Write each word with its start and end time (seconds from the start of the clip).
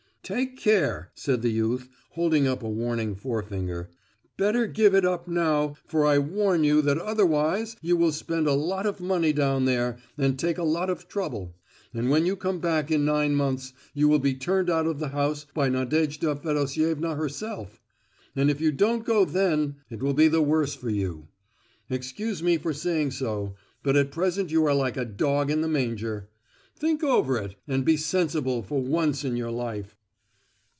"Take 0.23 0.55
care," 0.55 1.11
said 1.13 1.41
the 1.41 1.49
youth, 1.51 1.89
holding 2.11 2.47
up 2.47 2.63
a 2.63 2.69
warning 2.69 3.15
forefinger; 3.15 3.89
"better 4.37 4.65
give 4.65 4.95
it 4.95 5.03
up 5.03 5.27
now, 5.27 5.75
for 5.87 6.05
I 6.05 6.19
warn 6.19 6.63
you 6.63 6.81
that 6.83 6.97
otherwise 6.97 7.75
you 7.81 7.97
will 7.97 8.13
spend 8.13 8.47
a 8.47 8.53
lot 8.53 8.85
of 8.85 9.01
money 9.01 9.33
down 9.33 9.65
there, 9.65 9.97
and 10.17 10.39
take 10.39 10.57
a 10.57 10.63
lot 10.63 10.89
of 10.89 11.09
trouble; 11.09 11.57
and 11.93 12.09
when 12.09 12.25
you 12.25 12.37
come 12.37 12.59
back 12.61 12.89
in 12.89 13.03
nine 13.03 13.35
months 13.35 13.73
you 13.93 14.07
will 14.07 14.19
be 14.19 14.33
turned 14.33 14.69
out 14.69 14.87
of 14.87 14.99
the 14.99 15.09
house 15.09 15.47
by 15.53 15.67
Nadejda 15.67 16.37
Fedosievna 16.37 17.15
herself; 17.17 17.81
and 18.33 18.49
if 18.49 18.61
you 18.61 18.71
don't 18.71 19.03
go 19.03 19.25
then, 19.25 19.75
it 19.89 20.01
will 20.01 20.13
be 20.13 20.29
the 20.29 20.41
worse 20.41 20.73
for 20.73 20.89
you. 20.91 21.27
Excuse 21.89 22.41
me 22.41 22.57
for 22.57 22.73
saying 22.73 23.11
so, 23.11 23.55
but 23.83 23.97
at 23.97 24.11
present 24.11 24.49
you 24.49 24.65
are 24.65 24.75
like 24.75 24.93
the 24.93 25.03
dog 25.03 25.51
in 25.51 25.59
the 25.59 25.67
manger. 25.67 26.29
Think 26.73 27.03
over 27.03 27.35
it, 27.37 27.55
and 27.67 27.83
be 27.83 27.97
sensible 27.97 28.63
for 28.63 28.79
once 28.81 29.25
in 29.25 29.35
your 29.35 29.51
life." 29.51 29.97